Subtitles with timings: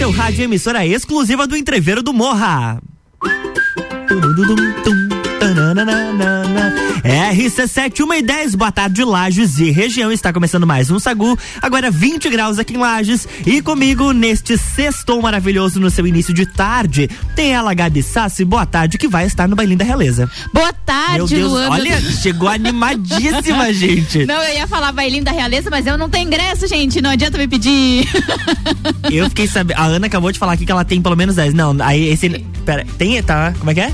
[0.00, 2.80] seu rádio emissora exclusiva do Entreveiro do Morra.
[7.02, 10.12] RC7, 1 e 10, boa tarde, Lages e região.
[10.12, 11.38] Está começando mais um Sagu.
[11.62, 13.26] Agora 20 graus aqui em Lages.
[13.46, 18.44] E comigo, neste sexto maravilhoso no seu início de tarde, tem ela, Gabi Sassi.
[18.44, 20.30] Boa tarde, que vai estar no Bailinho da Realeza.
[20.52, 21.70] Boa tarde, Meu Deus, Luan.
[21.70, 24.26] olha, chegou animadíssima, gente.
[24.26, 27.00] Não, eu ia falar Bailinho da Realeza, mas eu não tenho ingresso, gente.
[27.00, 28.06] Não adianta me pedir.
[29.10, 29.78] Eu fiquei sabendo.
[29.78, 31.54] A Ana acabou de falar aqui que ela tem pelo menos 10.
[31.54, 32.28] Não, aí esse.
[32.66, 33.20] Pera, tem.
[33.22, 33.52] Tá?
[33.58, 33.92] Como é que é?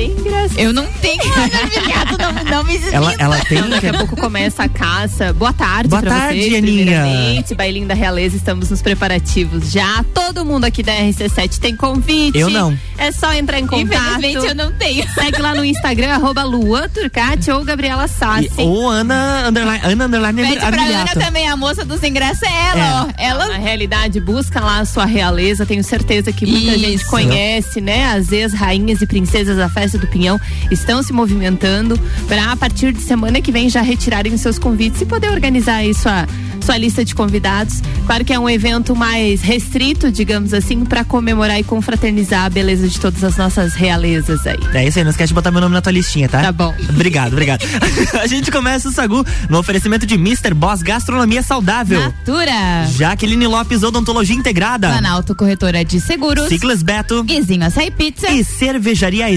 [0.00, 0.54] Tem ingresso.
[0.58, 1.20] Eu não tenho.
[1.22, 3.58] Obrigado, não, não me Ela, ela tem.
[3.58, 5.30] Então, daqui a pouco começa a caça.
[5.34, 6.84] Boa tarde Boa pra tarde, vocês, Aninha.
[6.84, 7.54] primeiramente.
[7.54, 10.02] Bailinho da Realeza, estamos nos preparativos já.
[10.14, 12.38] Todo mundo aqui da RC7 tem convite.
[12.38, 12.74] Eu não.
[12.96, 14.18] É só entrar em contato.
[14.20, 15.06] Infelizmente eu não tenho.
[15.12, 18.48] Segue lá no Instagram, arroba Luan Turcati ou Gabriela Sassi.
[18.56, 19.80] E- Ou Ana Underline.
[19.84, 23.22] Ana Underline Pede pra Ana também, a moça dos ingressos é ela, ó.
[23.22, 23.48] Ela.
[23.48, 25.66] Na realidade, busca lá a sua realeza.
[25.66, 27.06] Tenho certeza que muita gente Isso.
[27.10, 28.12] conhece, né?
[28.14, 33.00] As ex-rainhas e princesas da festa do Pinhão estão se movimentando para a partir de
[33.00, 36.26] semana que vem já retirarem seus convites e poder organizar aí sua,
[36.60, 37.82] sua lista de convidados.
[38.06, 42.88] Claro que é um evento mais restrito, digamos assim, para comemorar e confraternizar a beleza
[42.88, 44.58] de todas as nossas realezas aí.
[44.74, 46.40] É isso aí, não esquece de botar meu nome na tua listinha, tá?
[46.40, 46.74] Tá bom.
[46.88, 47.64] Obrigado, obrigado.
[48.20, 50.54] a gente começa o Sagu no oferecimento de Mr.
[50.54, 52.00] Boss Gastronomia Saudável.
[52.00, 52.86] Natura.
[52.96, 54.88] Jaqueline Lopes Odontologia Integrada.
[54.88, 56.48] Planalto Corretora de Seguros.
[56.48, 57.22] Ciclas Beto.
[57.24, 58.30] Guizinho Açaí Pizza.
[58.30, 59.30] E cervejaria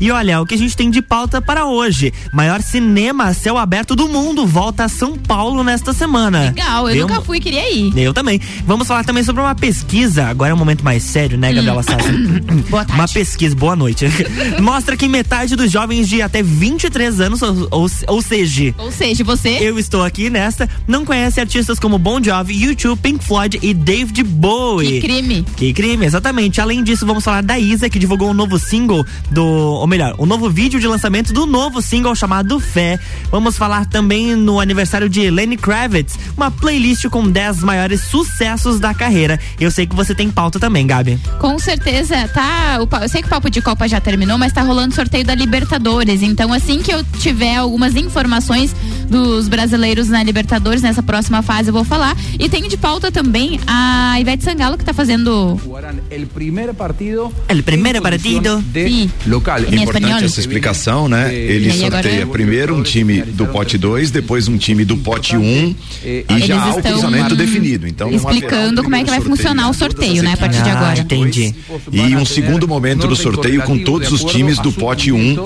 [0.00, 2.12] E olha, o que a gente tem de pauta para hoje.
[2.32, 6.42] Maior cinema a céu aberto do mundo volta a São Paulo nesta semana.
[6.44, 7.96] Legal, eu Deu nunca fui, queria ir.
[7.96, 8.40] Eu também.
[8.66, 10.26] Vamos falar também sobre uma pesquisa.
[10.26, 12.08] Agora é um momento mais sério, né, Gabriela Sassi?
[12.10, 12.62] Hum.
[12.70, 13.00] Boa tarde.
[13.00, 14.06] Uma pesquisa, boa noite.
[14.60, 19.24] Mostra que metade dos jovens de até 23 anos, ou, ou, ou seja, Ou seja,
[19.24, 19.58] você.
[19.60, 24.22] eu estou aqui nesta, não conhece artistas como Bon Jovi, YouTube, Pink Floyd e David
[24.24, 25.00] Bowie.
[25.00, 25.46] Que crime.
[25.56, 26.60] Que crime, exatamente.
[26.60, 29.44] Além disso, vamos falar da Isa, que divulgou um novo single do.
[29.44, 32.98] Ou melhor, um novo vídeo de lançamento do novo single chamado Fé.
[33.30, 38.94] Vamos falar também no aniversário de Lenny Kravitz, uma playlist com 10 maiores sucessos da
[38.94, 39.38] carreira.
[39.58, 41.18] Eu sei que você tem pauta também, Gabi.
[41.38, 42.78] Com certeza, tá.
[42.80, 45.34] o eu sei que o papo de Copa já terminou, mas tá rolando sorteio da
[45.34, 46.22] Libertadores.
[46.22, 48.74] Então, assim que eu tiver algumas informações
[49.08, 52.16] dos brasileiros na Libertadores, nessa próxima fase, eu vou falar.
[52.38, 55.60] E tenho de pauta também a Ivete Sangalo, que tá fazendo.
[56.08, 57.32] el primer partido.
[57.48, 58.62] En condición partido.
[58.72, 59.10] de.
[59.26, 59.58] Local.
[59.60, 60.18] Em Importante espanhol.
[60.24, 61.34] essa explicação, né?
[61.34, 65.74] Ele sorteia primeiro um time do pote 2, depois um time do pote 1 um,
[66.04, 67.86] e já há o cruzamento definido.
[67.86, 71.00] Então, explicando como é que vai funcionar o sorteio, né, a partir de Ah, agora.
[71.00, 71.54] entendi.
[71.90, 75.36] E um segundo momento do sorteio com todos os times do pote 1 um,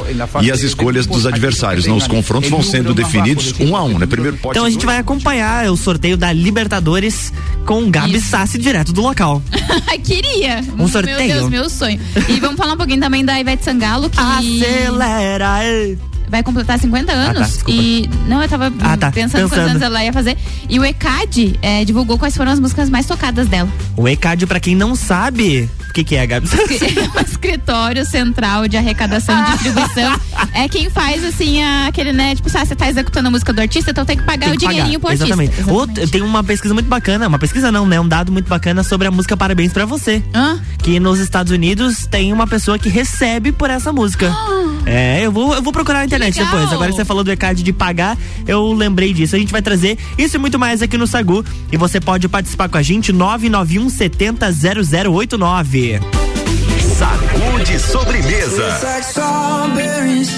[0.43, 1.87] e as escolhas dos adversários.
[1.87, 4.07] Os confrontos vão sendo definidos um a um, né?
[4.07, 7.33] Primeiro pote Então a gente vai acompanhar o sorteio da Libertadores
[7.65, 8.29] com Gabi Isso.
[8.29, 9.43] Sassi direto do local.
[10.05, 10.65] Queria.
[10.79, 11.19] Um sorteio.
[11.19, 11.99] Meu Deus, meu sonho.
[12.29, 14.19] E vamos falar um pouquinho também da Ivete Sangalo, que.
[14.21, 15.59] Acelera!
[16.29, 17.39] Vai completar 50 anos.
[17.39, 17.71] tá, desculpa.
[17.81, 19.71] e não, eu tava Ah, tá, pensando, quantos pensando.
[19.71, 20.37] anos ela ia fazer.
[20.69, 23.69] E o ECAD é, divulgou quais foram as músicas mais tocadas dela.
[23.97, 26.47] O ECAD, pra quem não sabe, o que, que é, Gabi?
[26.49, 30.21] o escritório central de arrecadação e distribuição
[30.53, 33.61] é quem faz assim a- aquele né tipo ah, você tá executando a música do
[33.61, 35.23] artista então tem que pagar Tem o que dinheirinho pro pagar.
[35.31, 36.11] artista Exatamente.
[36.11, 37.99] Tem uma pesquisa muito bacana, uma pesquisa não, né?
[38.01, 40.23] Um dado muito bacana sobre a música Parabéns pra Você.
[40.35, 40.59] Hã?
[40.79, 44.33] Que nos Estados Unidos tem uma pessoa que recebe por essa música.
[44.85, 46.45] É, eu vou, eu vou procurar na internet legal.
[46.45, 46.73] depois.
[46.73, 48.17] Agora que você falou do ECAD de pagar,
[48.47, 49.37] eu lembrei disso.
[49.37, 51.45] A gente vai trazer isso e muito mais aqui no Sagu.
[51.71, 56.01] E você pode participar com a gente, 991 70 0089.
[56.97, 58.63] Sacude sobremesa.
[58.63, 60.31] It's like strawberries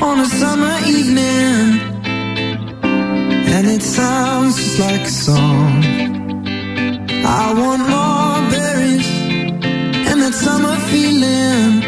[0.00, 1.80] on a summer evening,
[3.52, 5.82] and it sounds just like a song.
[7.24, 9.08] I want more berries
[10.06, 11.87] and that summer feeling.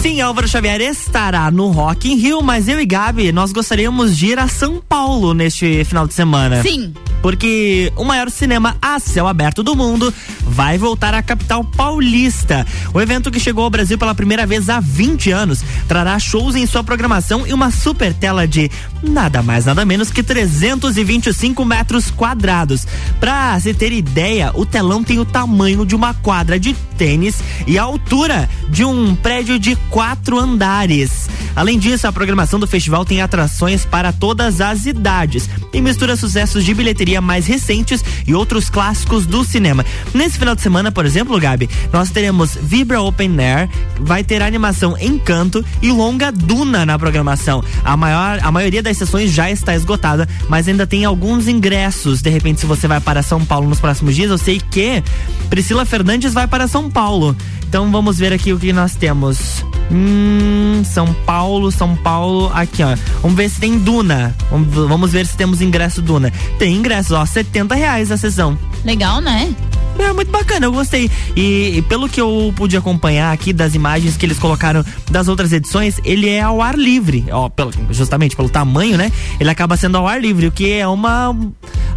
[0.00, 4.26] Sim, Álvaro Xavier estará no Rock in Rio, mas eu e Gabi, nós gostaríamos de
[4.26, 6.62] ir a São Paulo neste final de semana.
[6.62, 6.94] Sim.
[7.22, 12.66] Porque o maior cinema a céu aberto do mundo vai voltar à capital paulista.
[12.92, 16.66] O evento que chegou ao Brasil pela primeira vez há 20 anos trará shows em
[16.66, 18.70] sua programação e uma super tela de
[19.02, 22.86] nada mais nada menos que 325 metros quadrados.
[23.20, 27.78] Pra se ter ideia, o telão tem o tamanho de uma quadra de tênis e
[27.78, 31.28] a altura de um prédio de quatro andares.
[31.54, 36.64] Além disso, a programação do festival tem atrações para todas as idades e mistura sucessos
[36.64, 39.84] de bilheteria mais recentes e outros clássicos do cinema.
[40.14, 43.68] Nesse final de semana, por exemplo, Gabi, nós teremos Vibra Open Air,
[44.00, 47.62] vai ter animação Encanto e longa Duna na programação.
[47.84, 52.22] A maior, a maioria das sessões já está esgotada, mas ainda tem alguns ingressos.
[52.22, 55.02] De repente, se você vai para São Paulo nos próximos dias, eu sei que
[55.48, 57.36] Priscila Fernandes vai para São Paulo.
[57.68, 59.62] Então vamos ver aqui o que nós temos.
[59.92, 62.96] Hum, São Paulo, São Paulo, aqui ó.
[63.20, 64.34] Vamos ver se tem Duna.
[64.50, 66.32] Vamos, ver se temos ingresso Duna.
[66.58, 68.58] Tem ingressos, ó, 70 reais a sessão.
[68.86, 69.54] Legal, né?
[69.98, 71.10] É muito bacana, eu gostei.
[71.36, 75.52] E, e pelo que eu pude acompanhar aqui das imagens que eles colocaram das outras
[75.52, 77.26] edições, ele é ao ar livre.
[77.30, 79.12] Ó, pelo, justamente pelo tamanho, né?
[79.38, 81.36] Ele acaba sendo ao ar livre, o que é uma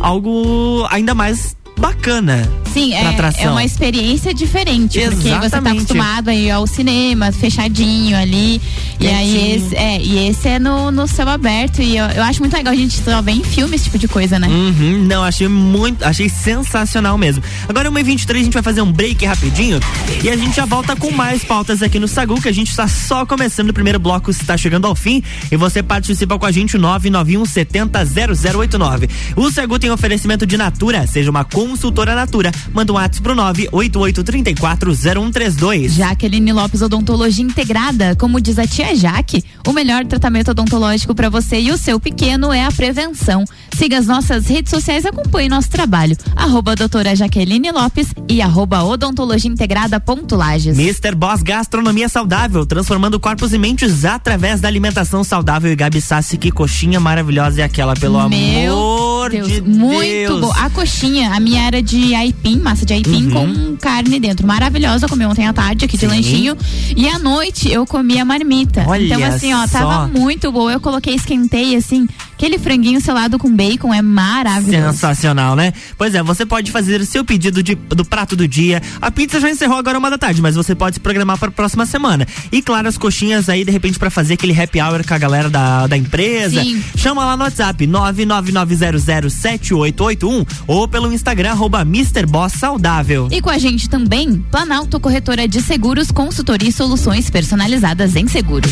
[0.01, 2.47] algo ainda mais bacana.
[2.71, 3.43] Sim, é, atração.
[3.43, 5.77] é uma experiência diferente, porque você tá Exatamente.
[5.77, 8.61] acostumado a ir ao cinema, fechadinho ali.
[8.97, 11.81] E aí esse é, e esse é no, no céu aberto.
[11.81, 14.07] E eu, eu acho muito legal a gente só ver em filme esse tipo de
[14.07, 14.47] coisa, né?
[14.47, 17.43] Uhum, não, achei muito, achei sensacional mesmo.
[17.67, 19.79] Agora, 1h23, a gente vai fazer um break rapidinho
[20.23, 22.88] e a gente já volta com mais pautas aqui no Sagu, que a gente está
[22.88, 25.21] só começando o primeiro bloco, está chegando ao fim
[25.51, 29.09] e você participa com a gente, 991 70 0089.
[29.35, 32.51] O Sagu tem oferecimento de Natura, seja uma consultora Natura.
[32.74, 35.94] Manda um WhatsApp pro 988 34 0132.
[35.94, 41.62] Jaqueline Lopes Odontologia Integrada, como diz a tia Jaque, o melhor tratamento odontológico para você
[41.62, 43.46] e o seu pequeno é a prevenção.
[43.78, 46.18] Siga as nossas redes sociais e acompanhe nosso trabalho.
[46.36, 50.78] Arroba doutora Jaqueline Lopes e arroba odontologia integrada ponto Lages.
[50.78, 51.16] Mr.
[51.16, 55.72] Boss Gastronomia Saudável, transformando corpos e mentes através da alimentação saudável.
[55.72, 60.42] E Gabi Sassi, que coxinha maravilhosa é aquela, pelo Meu amor Deus, de muito Deus.
[60.42, 60.56] boa.
[60.58, 64.46] A coxinha, a minha era de aipim, massa de aipim com carne dentro.
[64.48, 66.12] Maravilhosa, eu comi ontem à tarde aqui de Uhum.
[66.12, 66.18] Sim.
[66.18, 66.58] lanchinho.
[66.96, 68.84] E à noite eu comi a marmita.
[68.88, 69.80] Olha então assim, ó, só.
[69.80, 70.72] tava muito boa.
[70.72, 72.08] Eu coloquei, esquentei assim,
[72.41, 74.93] aquele franguinho selado com bacon é maravilhoso.
[74.93, 75.71] Sensacional, né?
[75.95, 78.81] Pois é, você pode fazer o seu pedido de- do prato do dia.
[79.00, 81.51] A pizza já encerrou agora uma da tarde, mas você pode se programar para a
[81.51, 82.25] próxima semana.
[82.51, 85.51] E claro, as coxinhas aí, de repente, para fazer aquele happy hour com a galera
[85.51, 86.63] da, da empresa.
[86.63, 86.81] Sim.
[86.98, 91.86] Chama lá no WhatsApp 999007881 ou pelo Instagram, arroba
[92.50, 93.27] Saudável.
[93.31, 98.71] E com a gente também, Planalto Corretora de Seguros, consultoria e soluções personalizadas em seguros.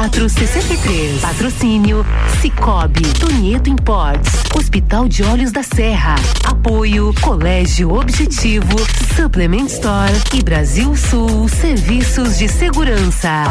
[0.09, 1.21] 2463.
[1.21, 2.05] Patrocínio
[2.41, 6.15] Cicobi, Tonieto Imports, Hospital de Olhos da Serra.
[6.43, 8.75] Apoio Colégio Objetivo,
[9.15, 13.43] Supplement Store e Brasil Sul Serviços de Segurança.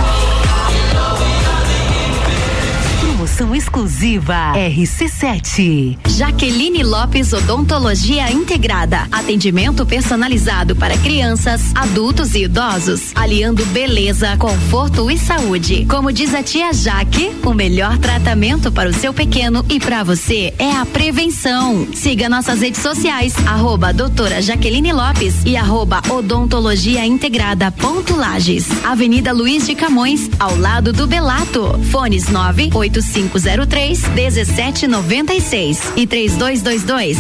[3.21, 5.99] Promoção exclusiva RC7.
[6.09, 9.07] Jaqueline Lopes Odontologia Integrada.
[9.13, 15.85] Atendimento personalizado para crianças, adultos e idosos, aliando beleza, conforto e saúde.
[15.85, 20.55] Como diz a tia Jaque, o melhor tratamento para o seu pequeno e para você
[20.59, 21.89] é a prevenção.
[21.93, 28.67] Siga nossas redes sociais, arroba doutora Jaqueline Lopes e arroba odontologia integrada ponto Lages.
[28.83, 31.79] Avenida Luiz de Camões, ao lado do Belato.
[31.91, 37.19] Fones 985 3503 1796 e 3222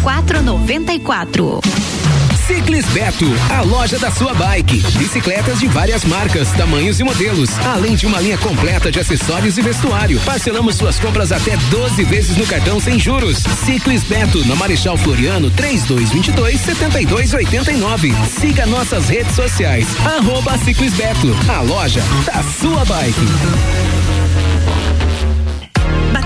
[0.00, 1.60] 0494.
[2.46, 4.82] Ciclis Beto, a loja da sua bike.
[4.98, 9.62] Bicicletas de várias marcas, tamanhos e modelos, além de uma linha completa de acessórios e
[9.62, 10.20] vestuário.
[10.20, 13.38] Parcelamos suas compras até 12 vezes no cartão sem juros.
[13.64, 18.12] Ciclis Beto, na Marechal Floriano, 3222 7289.
[18.26, 19.86] Siga nossas redes sociais.
[20.04, 24.51] Arroba Ciclis Beto, a loja da sua bike.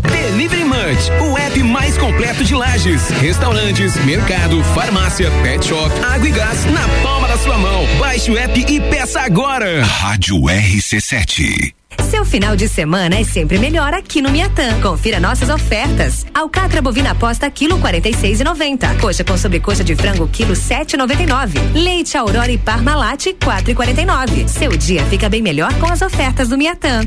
[0.00, 6.32] Delivery Munch, o app mais completo de lajes, restaurantes, mercado, farmácia, pet shop, água e
[6.32, 7.86] gás na palma da sua mão.
[7.98, 9.84] Baixe o app e peça agora.
[9.84, 11.74] Rádio RC7.
[12.10, 14.80] Seu final de semana é sempre melhor aqui no Miatã.
[14.80, 16.26] Confira nossas ofertas.
[16.34, 19.00] Alcatra bovina posta quilo 46,90.
[19.00, 21.72] Coxa com sobrecoxa de frango quilo 7,99.
[21.74, 24.48] Leite Aurora e Parmalat 4,49.
[24.48, 27.06] Seu dia fica bem melhor com as ofertas do Miatã.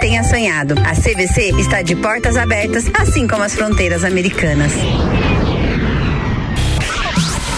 [0.00, 0.74] tenha sonhado.
[0.84, 4.72] A CVC está de portas abertas, assim como as fronteiras americanas.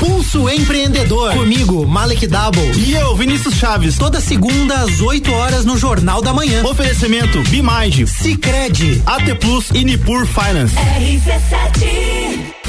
[0.00, 1.32] Pulso Empreendedor.
[1.34, 2.72] Comigo, Malek Double.
[2.76, 3.96] E eu, Vinícius Chaves.
[3.96, 6.64] Toda segunda às 8 horas no Jornal da Manhã.
[6.64, 10.74] Oferecimento Bimage, Cicred, AT Plus e Nipur Finance.
[10.74, 12.61] RC7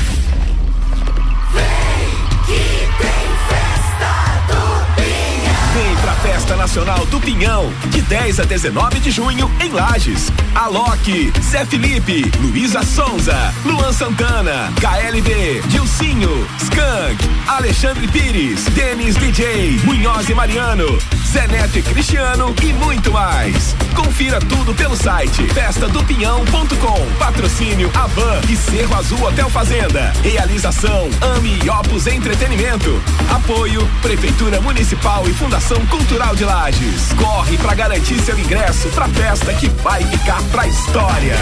[6.23, 10.31] Festa Nacional do Pinhão, de 10 a 19 de junho, em Lages.
[10.55, 20.29] Alok, Zé Felipe, Luísa Sonza, Luan Santana, KLB, Dilcinho, Skank, Alexandre Pires, Denis DJ, Munhoz
[20.29, 20.97] e Mariano,
[21.29, 23.75] Zé Neto e Cristiano e muito mais.
[23.93, 27.17] Confira tudo pelo site festadopinhão.com.
[27.19, 30.13] Patrocínio Avan e Cerro Azul Hotel Fazenda.
[30.23, 33.01] Realização Ami e Opus Entretenimento.
[33.29, 37.11] Apoio Prefeitura Municipal e Fundação Cultural de Lages.
[37.13, 41.35] Corre pra garantir seu ingresso pra festa que vai ficar pra história.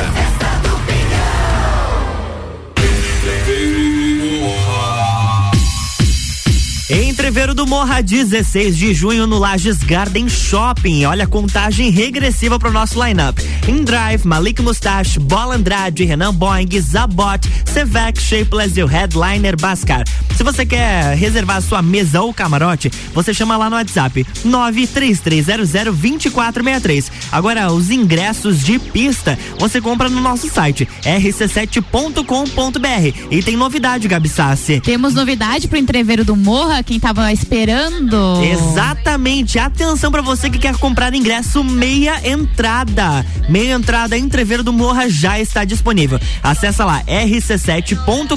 [6.94, 11.06] Entreveiro do Morra, 16 de junho no Lages Garden Shopping.
[11.06, 13.40] Olha a contagem regressiva pro nosso lineup.
[13.66, 20.04] In Drive, Malik Mustache, Bola Andrade, Renan Boing, Zabot, Sevec, Shapeless e o Headliner Bascar.
[20.36, 27.10] Se você quer reservar sua mesa ou camarote, você chama lá no WhatsApp 933002463.
[27.32, 33.28] Agora, os ingressos de pista você compra no nosso site rc7.com.br.
[33.30, 34.82] E tem novidade, Gabi Sassi.
[34.82, 38.41] Temos novidade pro entreveiro do Morra, quem tava esperando.
[38.44, 39.60] Exatamente.
[39.60, 43.26] Atenção para você que quer comprar ingresso meia entrada.
[43.50, 46.20] Meia entrada entreveiro do Morra já está disponível.
[46.41, 48.36] Acessa lá rc7.com.br.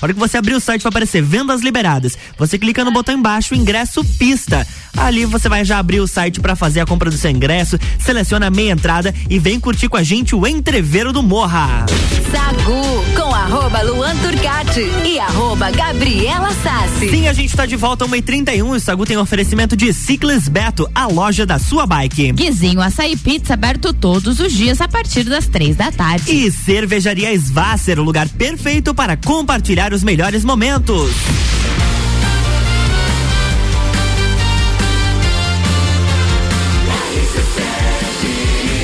[0.00, 2.16] A hora que você abrir o site vai aparecer vendas liberadas.
[2.38, 4.66] Você clica no botão embaixo ingresso pista.
[4.96, 8.46] Ali você vai já abrir o site para fazer a compra do seu ingresso, seleciona
[8.46, 11.84] a meia entrada e vem curtir com a gente o entreveiro do Morra.
[12.30, 17.10] Sagu com arroba Luan Turcati e arroba Gabriela Sassi.
[17.10, 20.88] Sim, a gente está de volta 1h31 e o Sagu tem oferecimento de Ciclis Beto,
[20.94, 22.32] a loja da sua bike.
[22.32, 26.32] Guizinho Açaí Pizza aberto todos os dias a partir das três da tarde.
[26.32, 31.10] E Cervejaria Svasser, o lugar perfeito para compartilhar os melhores momentos.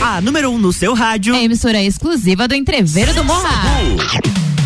[0.02, 1.34] A número 1 um no seu rádio.
[1.34, 3.62] É emissora exclusiva do Entreveiro do Morra.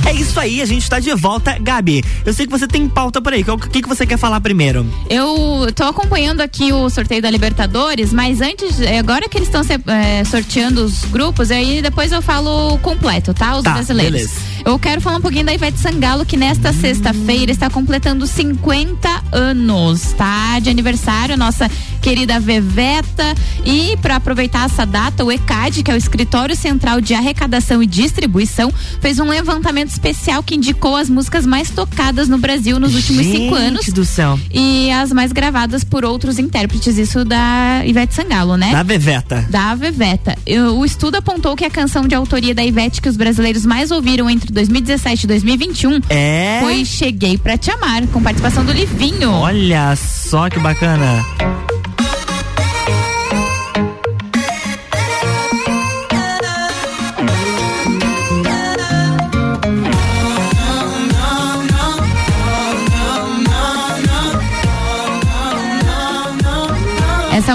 [0.06, 1.58] É isso aí, a gente tá de volta.
[1.60, 3.42] Gabi, eu sei que você tem pauta por aí.
[3.42, 4.86] O que, que você quer falar primeiro?
[5.10, 9.62] Eu tô acompanhando aqui o sorteio da Libertadores, mas antes, é, agora que eles estão
[9.92, 13.56] é, sorteando os grupos, aí depois eu falo completo, tá?
[13.56, 14.12] Os Tá, brasileiros.
[14.12, 14.40] beleza.
[14.66, 20.12] Eu quero falar um pouquinho da Ivete Sangalo, que nesta sexta-feira está completando 50 anos,
[20.14, 20.58] tá?
[20.58, 21.70] De aniversário, nossa
[22.02, 23.32] querida Veveta.
[23.64, 27.86] E para aproveitar essa data, o ECAD, que é o Escritório Central de Arrecadação e
[27.86, 33.24] Distribuição, fez um levantamento especial que indicou as músicas mais tocadas no Brasil nos últimos
[33.24, 34.36] cinco anos Gente do céu.
[34.52, 38.72] e as mais gravadas por outros intérpretes, isso da Ivete Sangalo, né?
[38.72, 39.46] Da Veveta.
[39.48, 40.36] Da Veveta.
[40.74, 44.28] O estudo apontou que a canção de autoria da Ivete que os brasileiros mais ouviram
[44.28, 46.60] entre 2017 e 2021 É.
[46.62, 49.30] foi Cheguei Pra Te Amar, com participação do Livinho.
[49.30, 51.22] Olha só que bacana.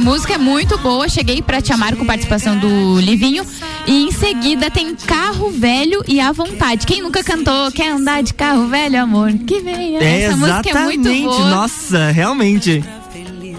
[0.01, 3.45] Essa música é muito boa, Cheguei Pra Te Amar, com participação do Livinho.
[3.85, 6.87] E em seguida tem Carro Velho e A Vontade.
[6.87, 9.31] Quem nunca cantou Quer Andar de Carro Velho, Amor?
[9.33, 9.99] Que venha.
[10.01, 11.49] É, Essa música é muito boa.
[11.51, 12.83] Nossa, realmente.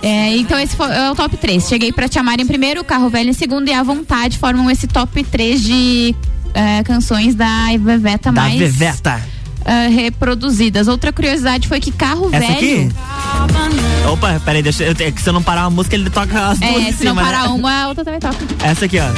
[0.03, 1.69] É, então esse foi- é o top 3.
[1.69, 4.89] Cheguei pra te amar em primeiro, Carro Velho em segundo e A Vontade formam esse
[4.89, 6.13] top 3 de
[6.55, 9.23] é, canções da Veveta Da mais Veveta.
[9.65, 10.89] é, reproduzidas.
[10.89, 12.53] Outra curiosidade foi que Carro Essa Velho.
[12.55, 12.89] aqui?
[14.12, 14.92] Opa, peraí, deixa eu.
[14.99, 17.12] é que Se eu não parar uma música, ele toca as duas É, se não
[17.14, 17.49] cima, parar né?
[17.49, 18.37] uma, a outra também toca.
[18.62, 19.09] Essa aqui, ó.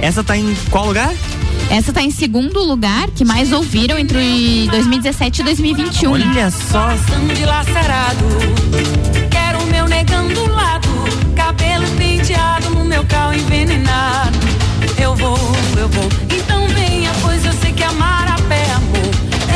[0.00, 1.12] Essa tá em qual lugar?
[1.70, 6.12] Essa tá em segundo lugar, que mais ouviram entre 2017 e 2021.
[6.12, 6.88] Olha só.
[7.36, 8.24] dilacerado.
[9.30, 10.88] Quero o meu negão do lado.
[11.36, 14.38] Cabelo penteado no meu carro envenenado.
[15.00, 15.38] Eu vou,
[15.78, 16.08] eu vou.
[16.30, 19.10] Então venha, pois eu sei que amar a pé é amor.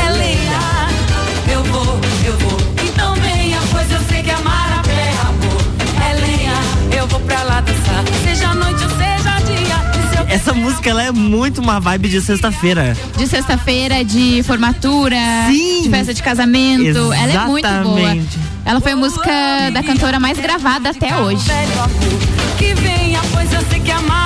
[0.05, 1.53] É leia.
[1.53, 2.59] Eu vou, eu vou.
[2.83, 5.61] Então venha, pois eu sei que amar a pé é amor.
[6.09, 6.99] É lenha.
[6.99, 8.03] Eu vou pra lá dançar.
[8.23, 10.33] Seja noite ou seja dia.
[10.33, 12.97] Essa música ela é muito uma vibe de sexta-feira.
[13.15, 15.17] De sexta-feira, de formatura,
[15.49, 17.13] de festa de casamento.
[17.13, 17.99] Ela é muito boa.
[17.99, 18.39] Exatamente.
[18.65, 19.31] Ela foi a música
[19.71, 21.45] da cantora mais gravada até hoje.
[22.57, 24.24] Que venha, pois eu sei que amar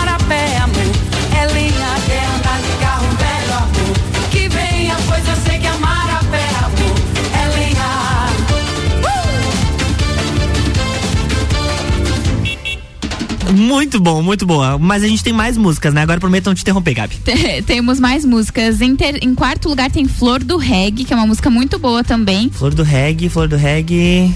[13.53, 14.77] Muito bom, muito boa.
[14.77, 16.01] Mas a gente tem mais músicas, né?
[16.01, 17.15] Agora prometo não te interromper, Gabi.
[17.23, 18.81] Te- Temos mais músicas.
[18.81, 22.03] Em, ter- em quarto lugar tem Flor do Reggae, que é uma música muito boa
[22.03, 22.49] também.
[22.49, 24.33] Flor do reggae, flor do reggae.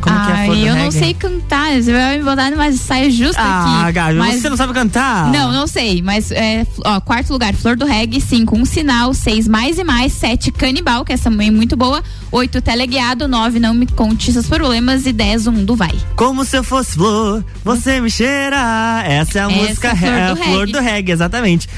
[0.00, 0.84] Como que é a flor do eu reggae?
[0.84, 1.72] não sei cantar.
[1.82, 3.92] Você vai me botar numa saia justa Ah, aqui.
[3.92, 4.40] Gabi, mas...
[4.42, 5.30] você não sabe cantar?
[5.32, 9.48] Não, não sei, mas é, ó, quarto lugar, Flor do Reggae, cinco, Um Sinal, seis,
[9.48, 13.72] Mais e Mais, sete, Canibal, que essa também é muito boa, oito, Teleguiado, nove, Não
[13.72, 15.94] Me Conte Seus Problemas e dez, Um do Vai.
[16.16, 19.02] Como se eu fosse flor, você me cheira.
[19.06, 20.72] Essa é a Essa música é a Flor é a do flor Reggae.
[20.72, 21.68] do reggae, exatamente.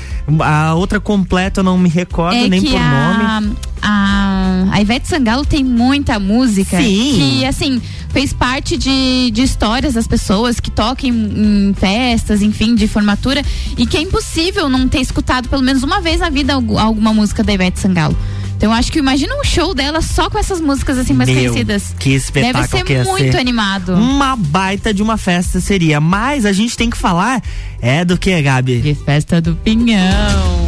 [0.40, 3.56] A outra completa eu não me recordo é nem por a, nome.
[3.80, 7.14] A, a Ivete Sangalo tem muita música Sim.
[7.14, 7.80] que, assim,
[8.11, 13.42] fez parte de, de histórias das pessoas que tocam em, em festas, enfim, de formatura,
[13.76, 17.14] e que é impossível não ter escutado pelo menos uma vez na vida algu- alguma
[17.14, 18.16] música da Ivete Sangalo.
[18.59, 21.38] Então, eu acho que imagina um show dela só com essas músicas assim mais Meu,
[21.38, 21.94] conhecidas.
[21.97, 23.38] Que espetáculo Deve ser que ia muito ser.
[23.38, 23.94] animado.
[23.94, 26.01] Uma baita de uma festa seria.
[26.01, 27.40] Mas a gente tem que falar
[27.81, 28.81] é do que, Gabi?
[28.81, 30.66] De festa do Pinhão.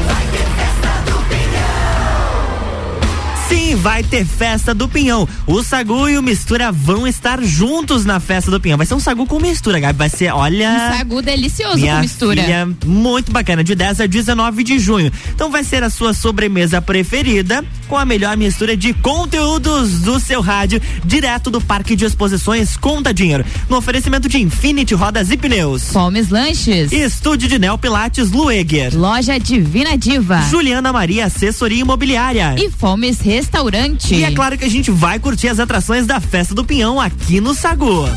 [3.48, 5.28] Sim, vai ter festa do Pinhão.
[5.44, 8.78] O Sagu e o Mistura vão estar juntos na festa do Pinhão.
[8.78, 9.98] Vai ser um Sagu com mistura, Gabi.
[9.98, 10.70] Vai ser, olha.
[10.70, 12.40] Um sagu delicioso Minha com mistura.
[12.40, 15.10] filha, muito bacana, de 10 a 19 de junho.
[15.34, 20.40] Então vai ser a sua sobremesa preferida com a melhor mistura de conteúdos do seu
[20.40, 23.44] rádio, direto do Parque de Exposições Conta Dinheiro.
[23.68, 25.90] No oferecimento de Infinity Rodas e Pneus.
[25.90, 26.92] Fomes Lanches.
[26.92, 28.96] Estúdio de Neo Pilates Lueger.
[28.96, 30.40] Loja Divina Diva.
[30.42, 32.54] Juliana Maria Assessoria Imobiliária.
[32.56, 34.14] E Fomes Restaurante.
[34.14, 37.40] E é claro que a gente vai curtir as atrações da Festa do Pinhão aqui
[37.40, 38.08] no Sagu.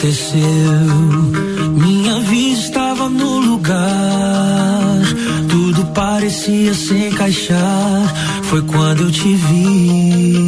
[0.00, 0.40] aconteceu.
[1.76, 5.02] Minha vida estava no lugar,
[5.48, 8.14] tudo parecia se encaixar.
[8.44, 10.40] Foi quando eu te vi.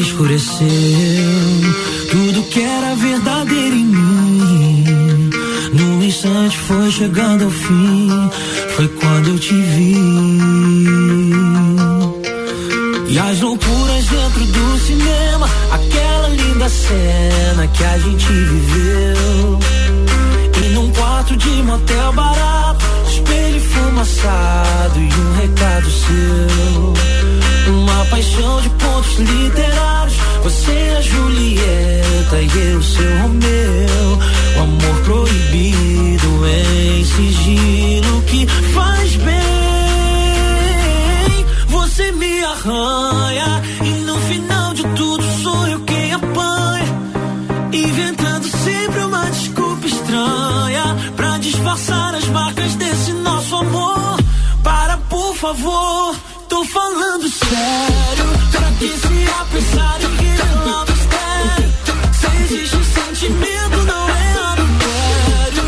[0.00, 0.66] Escureceu
[2.10, 4.84] tudo que era verdadeiro em mim.
[5.74, 8.08] Num instante foi chegando ao fim.
[8.76, 10.55] Foi quando eu te vi.
[16.76, 19.58] Cena que a gente viveu.
[20.62, 26.94] E num quarto de motel barato, espelho fumaçado e um recado seu.
[27.72, 34.18] Uma paixão de pontos literários, você é a Julieta e eu seu Romeu.
[34.56, 39.36] O amor proibido em sigilo que faz bem.
[41.68, 44.55] Você me arranha e no final
[51.76, 54.16] disfarçar as marcas desse nosso amor.
[54.62, 56.16] Para, por favor,
[56.48, 58.24] tô falando sério.
[58.50, 61.72] Pra que se apressar e revelar o mistério?
[62.12, 65.64] Se existe sentimento, não é adultério.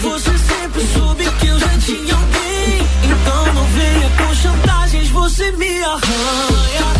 [0.00, 2.88] Você sempre soube que eu já tinha alguém.
[3.04, 6.99] Então não venha com chantagens, você me arranha.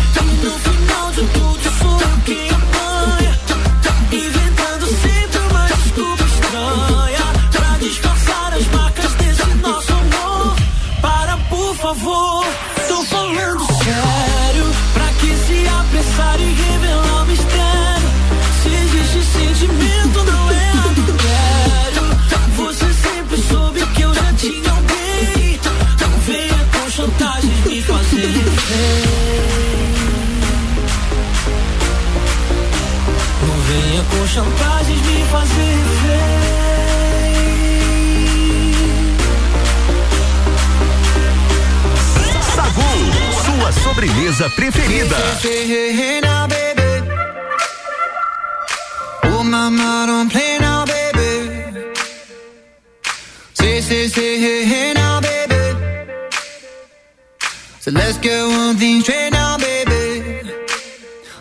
[34.33, 35.77] Chantagens me fazer
[42.55, 42.93] Sagu,
[43.43, 45.17] sua sobremesa preferida.
[57.83, 60.51] So let's get one thing straight now, baby.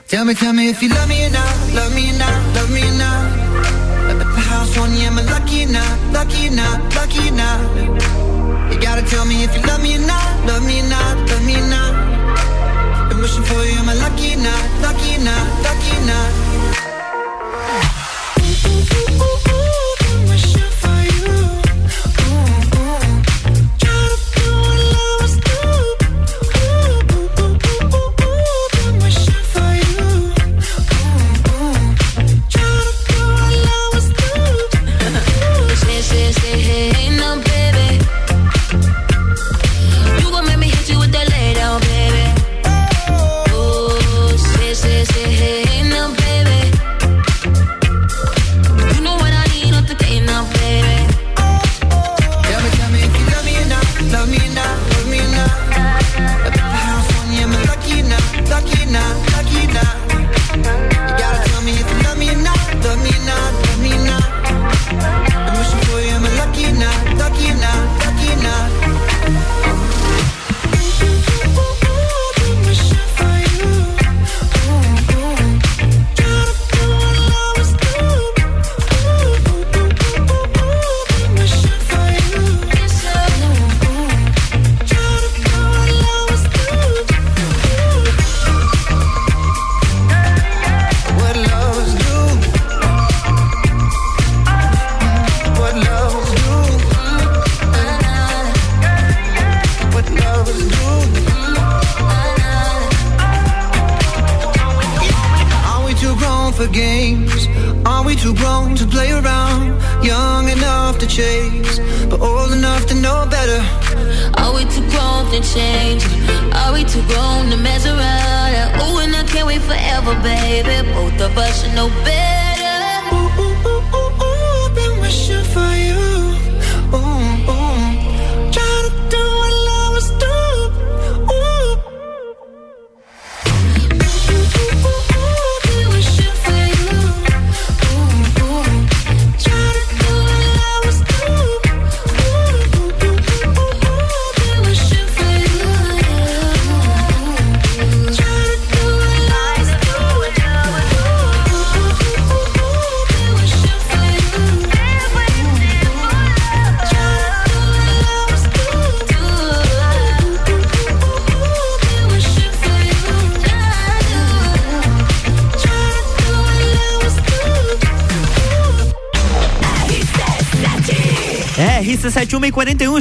[0.09, 2.39] Tell me, tell me if you love me or not, love me or not,
[5.21, 7.61] I lucky not, lucky not, lucky not?
[8.73, 11.45] You gotta tell me if you love me or not, love me or not, love
[11.45, 13.11] me or not.
[13.11, 16.07] Been wishing for you, am I lucky not, lucky not, lucky or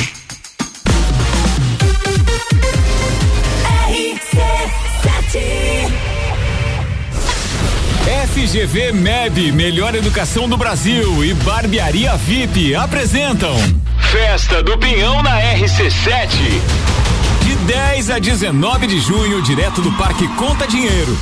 [8.33, 13.55] FGV MEB, Melhor Educação do Brasil e Barbearia VIP apresentam
[14.11, 17.00] Festa do Pinhão na RC7.
[17.51, 21.19] De 10 a 19 de junho, direto do Parque Conta Dinheiro.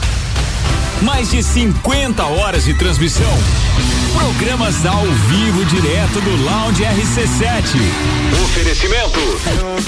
[1.00, 3.32] Mais de 50 horas de transmissão.
[4.12, 7.80] Programas ao vivo direto do Lounge RC7.
[8.44, 9.87] Oferecimento.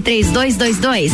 [0.00, 1.12] 3222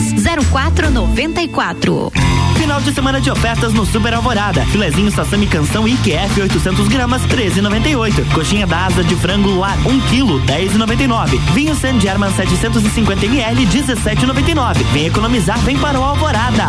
[0.51, 2.12] 0494.
[2.57, 4.64] Final de semana de ofertas no Super Alvorada.
[4.66, 8.32] Filezinho Sassami Canção IQF 800 gramas 13,98.
[8.32, 11.39] Coxinha da asa de frango ar 1 kg 10,99.
[11.53, 14.82] Vinho San German 750 ml 17,99.
[14.93, 16.68] Vem economizar, vem para o Alvorada.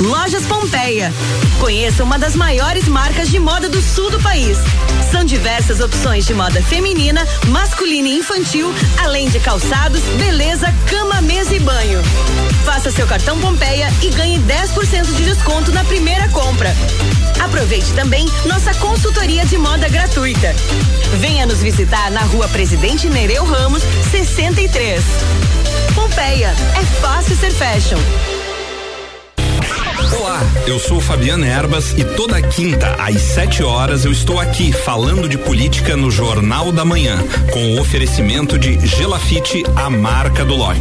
[0.00, 1.12] Lojas Pompeia.
[1.58, 4.58] Conheça uma das maiores marcas de moda do sul do país.
[5.10, 11.54] São diversas opções de moda feminina, masculina e infantil, além de calçados, beleza, cama, mesa
[11.54, 12.02] e banho.
[12.64, 16.74] Faça seu cartão Pompeia e ganhe 10% de desconto na primeira compra.
[17.40, 20.54] Aproveite também nossa consultoria de moda gratuita.
[21.20, 25.02] Venha nos visitar na rua Presidente Nereu Ramos, 63.
[25.94, 28.43] Pompeia, é fácil ser fashion.
[30.18, 35.28] Olá, eu sou Fabiana Erbas e toda quinta às 7 horas eu estou aqui falando
[35.28, 37.18] de política no Jornal da Manhã,
[37.52, 40.80] com o oferecimento de Gelafite, a marca do lote.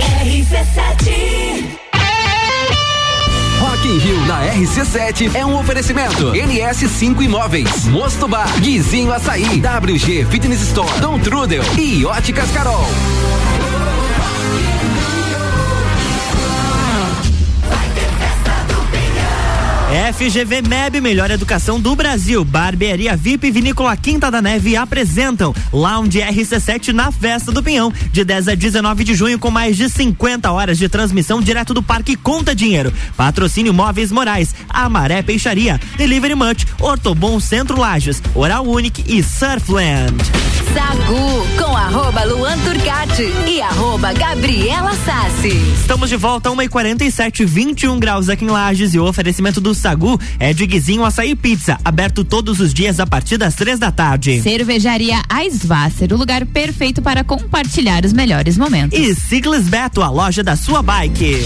[3.59, 6.31] Rock in Rio na RC7 é um oferecimento.
[6.31, 12.85] NS5 Imóveis, Mosto Bar, Guizinho Açaí, WG Fitness Store, Dom Trudel e Óticas Carol.
[19.93, 22.43] FGV MEB, melhor educação do Brasil.
[22.43, 28.47] Barbearia VIP Vinícola Quinta da Neve apresentam Lounge RC7 na Festa do Pinhão, de 10
[28.47, 32.55] a 19 de junho, com mais de 50 horas de transmissão direto do Parque Conta
[32.55, 32.91] Dinheiro.
[33.15, 40.17] Patrocínio Móveis Morais, Amaré Peixaria, Delivery Much, Ortobon Centro Lages, Oral Unique e Surfland.
[40.73, 45.49] Sagu com arroba Luan Turcati e arroba Gabriela Sassi.
[45.79, 50.53] Estamos de volta, 1h47, 21 graus aqui em Lages e o oferecimento do Sagu é
[50.53, 54.41] de Guizinho Açaí Pizza, aberto todos os dias a partir das três da tarde.
[54.41, 58.97] Cervejaria Aisvasser, o lugar perfeito para compartilhar os melhores momentos.
[58.97, 61.45] E Ciclis Beto, a loja da sua bike.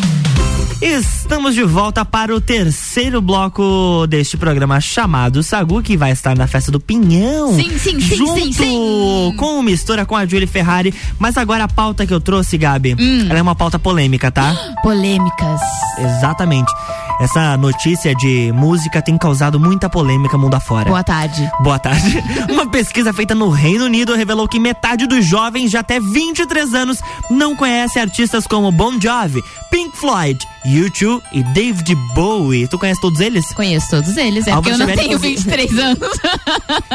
[0.81, 6.47] Estamos de volta para o terceiro bloco deste programa chamado Sagu, que vai estar na
[6.47, 7.53] festa do Pinhão.
[7.53, 9.35] Sim, sim, sim, junto sim, sim.
[9.37, 10.91] com o Mistura com a Julie Ferrari.
[11.19, 12.95] Mas agora a pauta que eu trouxe, Gabi,
[13.29, 14.55] ela é uma pauta polêmica, tá?
[14.81, 15.61] Polêmicas.
[15.99, 16.71] Exatamente.
[17.21, 20.89] Essa notícia de música tem causado muita polêmica mundo afora.
[20.89, 21.47] Boa tarde.
[21.59, 22.23] Boa tarde.
[22.49, 26.99] Uma pesquisa feita no Reino Unido revelou que metade dos jovens de até 23 anos
[27.29, 32.67] não conhece artistas como Bon Jovi, Pink Floyd, U2 e David Bowie.
[32.67, 33.45] Tu conhece todos eles?
[33.53, 35.35] Conheço todos eles, é Álvaro porque eu não tenho inclusive.
[35.35, 36.09] 23 anos.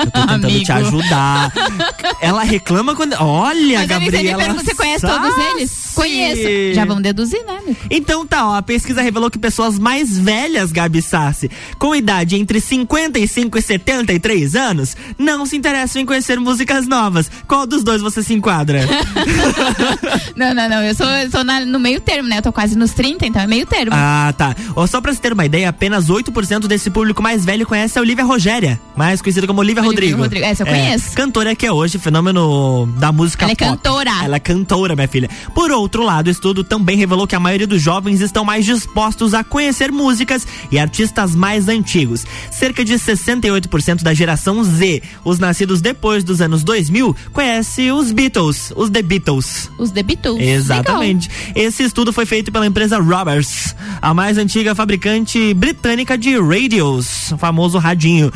[0.47, 0.65] Tentando Amigo.
[0.65, 1.53] te ajudar.
[2.21, 3.15] Ela reclama quando.
[3.21, 4.55] Olha, Mas amigo, você me Gabriela.
[4.63, 5.93] você conhece todos eles?
[5.95, 6.75] Conheço.
[6.75, 7.77] Já vão deduzir, né, amigo?
[7.91, 12.61] Então tá, ó, a pesquisa revelou que pessoas mais velhas, Gabi Sassi, com idade entre
[12.61, 17.31] 55 e 73 anos, não se interessam em conhecer músicas novas.
[17.49, 18.81] Qual dos dois você se enquadra?
[20.37, 20.83] Não, não, não.
[20.83, 22.39] Eu sou, eu sou na- no meio termo, né?
[22.39, 23.93] Eu tô quase nos 30, então é meio termo.
[23.95, 24.55] ah, tá.
[24.75, 28.03] Ó, só pra você ter uma ideia, apenas 8% desse público mais velho conhece a
[28.03, 30.23] Olivia Rogéria, mais conhecida como Olivia, Olivia Rodrigo.
[30.23, 31.15] Rodrigo, essa eu conheço.
[31.15, 33.71] Cantora que é hoje fenômeno da música Ela é pop.
[33.71, 34.11] cantora.
[34.25, 35.29] Ela é cantora, minha filha.
[35.55, 39.35] Por outro lado, o estudo também revelou que a maioria dos jovens estão mais dispostos
[39.35, 42.25] a conhecer músicas e artistas mais antigos.
[42.51, 48.73] Cerca de 68% da geração Z, os nascidos depois dos anos 2000, conhece os Beatles,
[48.77, 49.71] os The Beatles.
[49.79, 50.41] Os The Beatles.
[50.41, 51.31] Exatamente.
[51.55, 57.39] Esse estudo foi feito pela empresa Roberts, a mais antiga fabricante britânica de radios, o
[57.39, 58.33] famoso radinho.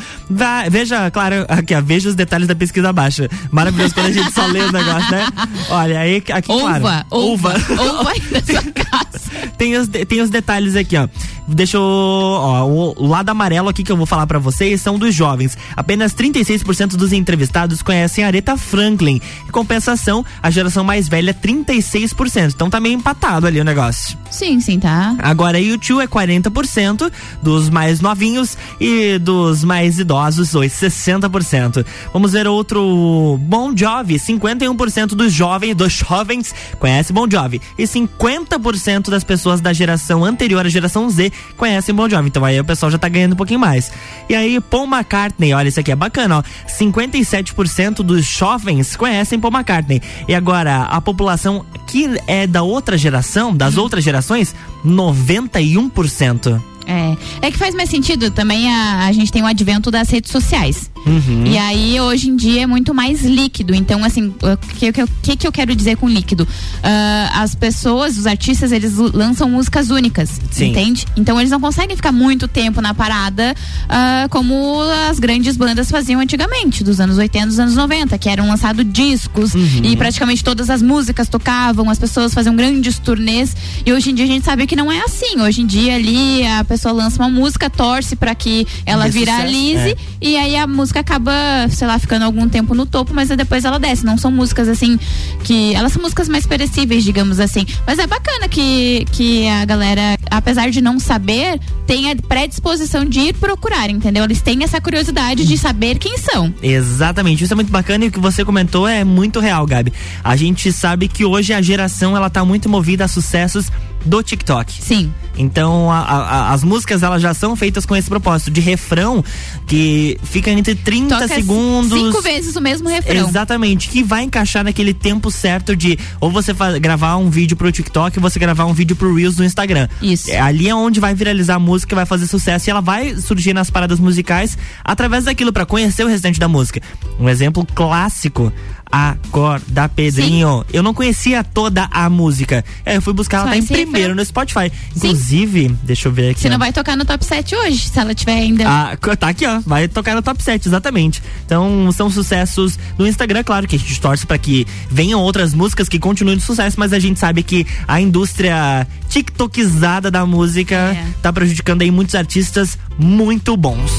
[0.70, 3.24] Veja, claro, aqui, ó, veja os detalhes da pesquisa abaixo.
[3.50, 5.26] Maravilhoso quando a gente só lê o negócio, né?
[5.70, 7.06] Olha, aí aqui, Ouva, claro.
[7.10, 9.30] ouva, ouva aí da sua casa.
[9.58, 11.08] tem, os, tem os detalhes aqui, ó.
[11.48, 11.82] Deixa eu.
[11.82, 15.58] Ó, o, lado amarelo aqui que eu vou falar pra vocês são dos jovens.
[15.76, 19.20] Apenas 36% dos entrevistados conhecem Aretha Franklin.
[19.48, 22.52] Em compensação, a geração mais velha, 36%.
[22.54, 24.16] Então tá meio empatado ali o negócio.
[24.30, 25.16] Sim, sim, tá.
[25.18, 27.10] Agora, YouTube é 40%
[27.42, 31.79] dos mais novinhos e dos mais idosos, hoje 60%.
[32.12, 39.10] Vamos ver outro Bon Jovi, 51% dos jovens, dos jovens conhece Bon Jovi e 50%
[39.10, 42.28] das pessoas da geração anterior à geração Z conhecem Bon Jovi.
[42.28, 43.90] Então aí o pessoal já tá ganhando um pouquinho mais.
[44.28, 46.42] E aí Paul McCartney, olha isso aqui é bacana, ó.
[46.68, 50.02] 57% dos jovens conhecem Paul McCartney.
[50.28, 54.54] E agora a população que é da outra geração, das outras gerações,
[54.84, 56.60] 91%.
[56.86, 57.16] É.
[57.46, 60.90] É que faz mais sentido também a, a gente tem o advento das redes sociais.
[61.06, 61.46] Uhum.
[61.46, 63.74] E aí, hoje em dia, é muito mais líquido.
[63.74, 64.92] Então, assim, o que,
[65.22, 66.46] que, que, eu quero dizer com líquido?
[66.82, 70.70] Ah, as pessoas, os artistas, eles lançam músicas únicas, Sim.
[70.70, 71.06] entende?
[71.16, 73.54] Então, eles não conseguem ficar muito tempo na parada
[73.88, 78.48] ah, como as grandes bandas faziam antigamente, dos anos 80, dos anos 90, que eram
[78.48, 79.82] lançados discos Uhum.
[79.84, 83.56] e praticamente todas as músicas tocavam, as pessoas faziam grandes turnês.
[83.84, 85.40] E hoje em dia a gente sabe que não é assim.
[85.40, 89.36] Hoje em dia ali a pessoa lança uma música, torce para que ela Dê sucesso,
[89.36, 89.96] viralize é.
[90.20, 91.32] e aí a música acaba,
[91.70, 94.04] sei lá, ficando algum tempo no topo, mas aí depois ela desce.
[94.04, 94.98] Não são músicas assim
[95.44, 95.74] que.
[95.74, 97.66] Elas são músicas mais perecíveis, digamos assim.
[97.86, 103.34] Mas é bacana que, que a galera, apesar de não saber, tenha predisposição de ir
[103.34, 104.24] procurar, entendeu?
[104.24, 106.52] Eles têm essa curiosidade de saber quem são.
[106.62, 109.92] Exatamente, isso é muito bacana e o que você comentou é muito real, Gabi.
[110.22, 113.70] A gente sabe que hoje a geração ela tá muito movida a sucessos
[114.04, 114.72] do TikTok.
[114.82, 115.12] Sim.
[115.36, 119.24] Então a- a- as músicas elas já são feitas com esse propósito de refrão
[119.66, 121.98] que fica entre 30 Toca segundos.
[121.98, 123.28] cinco vezes o mesmo refrão.
[123.28, 128.18] Exatamente, que vai encaixar naquele tempo certo de ou você gravar um vídeo pro TikTok
[128.18, 129.88] ou você gravar um vídeo pro Reels no Instagram.
[130.02, 130.30] Isso.
[130.30, 133.54] É, ali é onde vai viralizar a música, vai fazer sucesso e ela vai surgir
[133.54, 136.82] nas paradas musicais através daquilo pra conhecer o restante da música.
[137.18, 138.52] Um exemplo clássico,
[138.90, 140.64] Acorda Pedrinho.
[140.72, 142.64] Eu não conhecia toda a música.
[142.84, 144.14] É, eu fui buscar ela Só tá em primeiro refrão.
[144.16, 144.72] no Spotify.
[144.96, 146.40] Inclusive, deixa eu ver aqui.
[146.40, 148.64] Você não vai tocar no top 7 hoje, se ela tiver ainda.
[148.66, 149.60] Ah, tá aqui, ó.
[149.60, 151.22] Vai tocar no top 7, exatamente.
[151.46, 155.88] Então, são sucessos no Instagram, claro que a gente torce pra que venham outras músicas
[155.88, 161.06] que continuem de sucesso, mas a gente sabe que a indústria tiktokizada da música É.
[161.22, 163.90] tá prejudicando aí muitos artistas muito bons.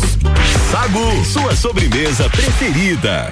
[0.72, 3.32] Sagu, sua sobremesa preferida.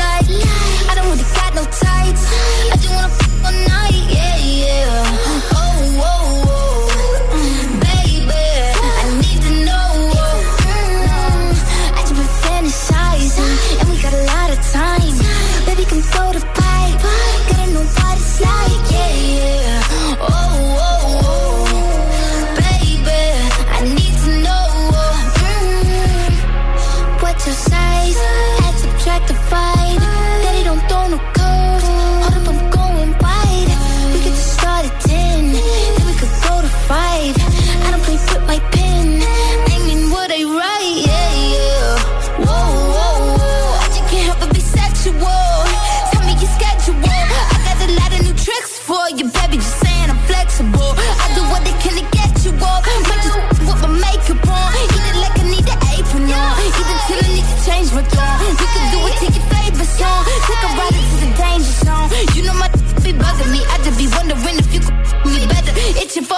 [0.00, 2.24] I don't really got no tights.
[2.72, 4.04] I just wanna f all night.
[4.08, 5.04] Yeah, yeah.
[5.54, 6.90] Oh, oh, oh.
[7.80, 9.90] Baby, I need to know.
[10.66, 11.54] Mm,
[11.94, 12.14] I just
[13.78, 15.14] and we got a lot of time.
[15.66, 16.44] Baby, come throw the
[18.40, 18.93] like.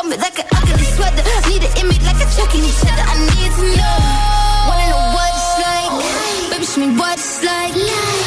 [0.06, 1.22] Me like an ugly sweater.
[1.48, 3.06] Need an image like a chucking each other.
[3.10, 3.98] I need to know.
[4.68, 6.50] Wanna know what it's like?
[6.50, 7.74] Baby, show me what it's like.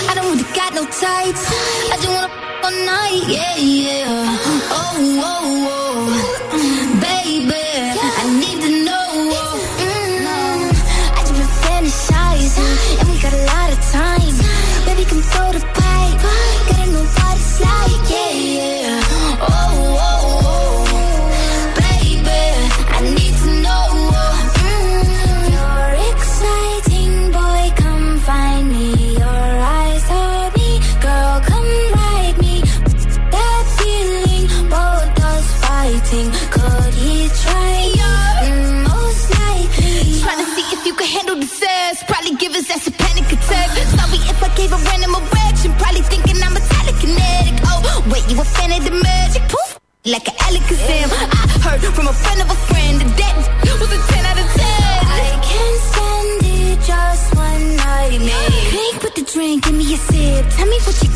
[0.09, 1.43] I don't really got no tights.
[1.91, 2.29] I just wanna
[2.65, 3.23] all night.
[3.27, 4.37] Yeah, yeah.
[4.71, 5.68] Oh, oh, oh.
[50.09, 51.11] Like an Alakazam.
[51.13, 54.47] I heard from a friend of a friend that that was a 10 out of
[54.57, 54.65] 10.
[55.05, 58.51] I can't stand it just one night, man.
[58.71, 60.49] Drink with the drink, give me a sip.
[60.57, 61.08] Tell me what you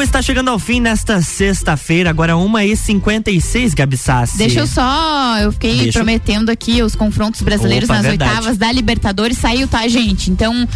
[0.00, 4.38] Está chegando ao fim nesta sexta-feira, agora 1h56, Gabi Sassi.
[4.38, 5.98] Deixa eu só, eu fiquei Deixa.
[5.98, 8.30] prometendo aqui os confrontos brasileiros Opa, nas verdade.
[8.30, 9.38] oitavas da Libertadores.
[9.38, 10.30] Saiu, tá, gente?
[10.30, 10.66] Então,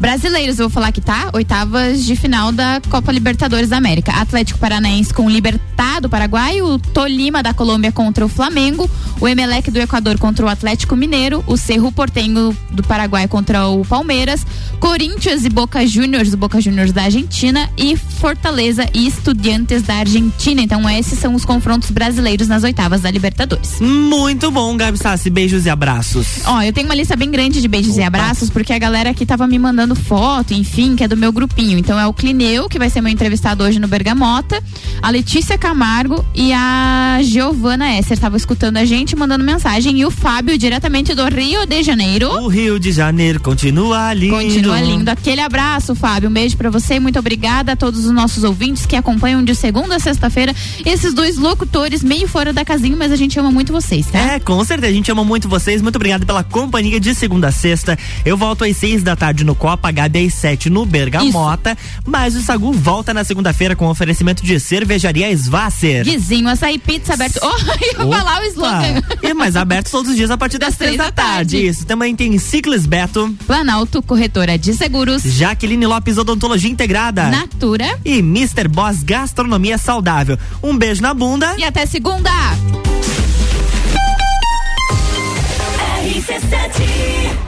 [0.00, 1.30] brasileiros, eu vou falar aqui, tá?
[1.32, 4.12] Oitavas de final da Copa Libertadores da América.
[4.12, 5.30] Atlético Paranaense com o
[5.76, 8.88] Libertad do Paraguai, o Tolima da Colômbia contra o Flamengo,
[9.20, 13.84] o Emelec do Equador contra o Atlético Mineiro, o Cerro Portenho do Paraguai contra o
[13.84, 14.46] Palmeiras,
[14.80, 20.62] Corinthians e Boca Juniors, o Boca Juniors da Argentina e Fortaleza e Estudiantes da Argentina.
[20.62, 23.80] Então, esses são os confrontos brasileiros nas oitavas da Libertadores.
[23.80, 25.28] Muito bom, Gabi Sassi.
[25.28, 26.40] Beijos e abraços.
[26.46, 29.26] Ó, eu tenho uma lista bem grande de beijos e abraços, porque a galera aqui
[29.26, 31.78] tava me mandando foto, enfim, que é do meu grupinho.
[31.78, 34.62] Então é o Clineu, que vai ser meu entrevistado hoje no Bergamota,
[35.02, 38.16] a Letícia Camargo e a Giovana Esser.
[38.16, 39.98] Tava escutando a gente, mandando mensagem.
[39.98, 42.30] E o Fábio, diretamente do Rio de Janeiro.
[42.30, 44.36] O Rio de Janeiro continua lindo.
[44.36, 45.10] Continua lindo.
[45.10, 46.30] Aquele abraço, Fábio.
[46.30, 47.00] Um beijo pra você.
[47.00, 50.54] Muito obrigada a todos os nossos ouvintes que acompanham de segunda a sexta-feira
[50.84, 54.20] esses dois locutores meio fora da casinha, mas a gente ama muito vocês, tá?
[54.20, 54.92] É, com certeza.
[54.92, 55.82] A gente ama muito vocês.
[55.82, 57.98] Muito obrigado pela companhia de segunda a sexta.
[58.24, 61.76] Eu volto às seis da tarde no Copa, Gabi às sete no Bergamota.
[62.06, 66.04] Mas o Sagu volta na segunda-feira com oferecimento de cervejaria Svasser.
[66.04, 67.40] Guizinho, açaí, pizza aberto.
[67.42, 67.46] Oh,
[68.02, 69.02] eu ia falar o slogan.
[69.22, 71.66] E mais aberto todos os dias a partir das, três da tarde.
[71.66, 71.86] Isso.
[71.86, 73.34] Também tem Ciclis Beto.
[73.46, 75.22] Planalto, corretora de seguros.
[75.22, 77.30] Jaqueline Lopes Odontologia Integrada.
[77.30, 77.98] Natura.
[78.04, 78.68] E Mr.
[78.68, 80.38] Boss Gastronomia Saudável.
[80.62, 81.54] Um beijo na bunda.
[81.56, 82.30] E até segunda.
[86.04, 87.45] RC7